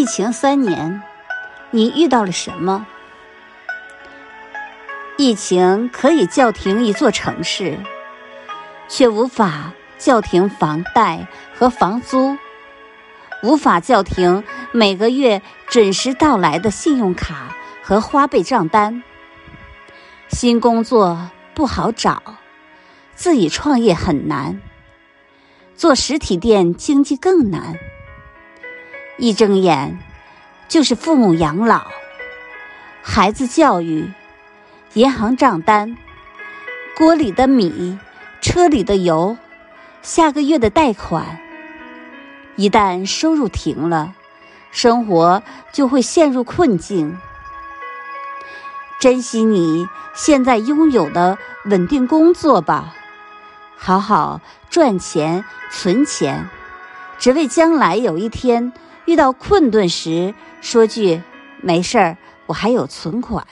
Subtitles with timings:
[0.00, 1.02] 疫情三年，
[1.70, 2.86] 你遇到了什么？
[5.18, 7.78] 疫情可以叫停一座城市，
[8.88, 12.38] 却无法叫停房贷和房租，
[13.42, 14.42] 无法叫停
[14.72, 19.02] 每个月准时到来的信用卡和花呗账单。
[20.30, 22.22] 新工作不好找，
[23.14, 24.62] 自己创业很难，
[25.76, 27.78] 做实体店经济更难。
[29.20, 29.98] 一睁眼，
[30.66, 31.82] 就是父母养老、
[33.02, 34.10] 孩子教育、
[34.94, 35.98] 银行账单、
[36.96, 37.98] 锅里的米、
[38.40, 39.36] 车里的油、
[40.00, 41.38] 下个月的贷款。
[42.56, 44.14] 一旦收入停了，
[44.70, 47.18] 生活就会陷入困境。
[49.00, 52.94] 珍惜你现在拥有的稳定工作吧，
[53.76, 54.40] 好好
[54.70, 56.48] 赚钱、存钱，
[57.18, 58.72] 只为将来有一天。
[59.10, 61.20] 遇到困顿时，说句
[61.60, 63.44] “没事儿，我还有存款”。